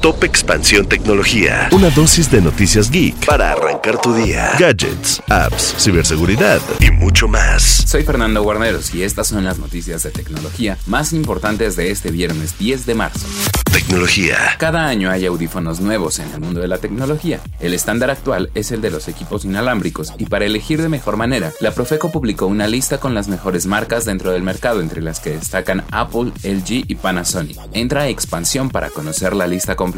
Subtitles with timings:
[0.00, 1.68] Top Expansión Tecnología.
[1.72, 4.52] Una dosis de noticias geek para arrancar tu día.
[4.58, 7.62] Gadgets, apps, ciberseguridad y mucho más.
[7.86, 12.58] Soy Fernando Guarneros y estas son las noticias de tecnología más importantes de este viernes
[12.58, 13.26] 10 de marzo.
[13.70, 14.36] Tecnología.
[14.58, 17.40] Cada año hay audífonos nuevos en el mundo de la tecnología.
[17.60, 21.52] El estándar actual es el de los equipos inalámbricos y para elegir de mejor manera,
[21.60, 25.30] la Profeco publicó una lista con las mejores marcas dentro del mercado entre las que
[25.30, 27.58] destacan Apple, LG y Panasonic.
[27.74, 29.89] Entra a expansión para conocer la lista completa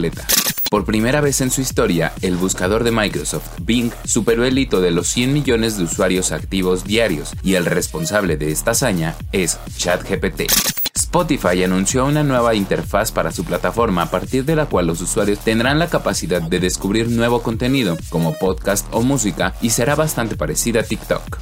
[0.70, 4.90] por primera vez en su historia, el buscador de Microsoft, Bing, superó el hito de
[4.90, 10.81] los 100 millones de usuarios activos diarios y el responsable de esta hazaña es ChatGPT.
[11.12, 15.40] Spotify anunció una nueva interfaz para su plataforma a partir de la cual los usuarios
[15.40, 20.80] tendrán la capacidad de descubrir nuevo contenido, como podcast o música, y será bastante parecida
[20.80, 21.36] a TikTok.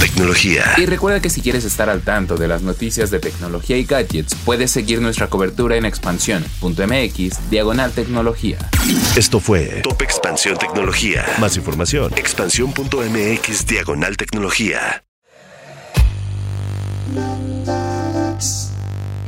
[0.00, 0.64] Tecnología.
[0.78, 4.34] Y recuerda que si quieres estar al tanto de las noticias de tecnología y gadgets,
[4.46, 8.56] puedes seguir nuestra cobertura en expansión.mx, diagonal tecnología.
[9.14, 11.26] Esto fue Top Expansión Tecnología.
[11.38, 15.04] Más información, expansión.mx, diagonal tecnología.